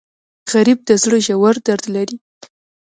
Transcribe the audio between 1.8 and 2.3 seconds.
لري